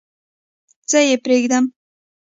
څه 0.89 0.97
یې 1.07 1.15
پرېږدم؟ 1.23 1.65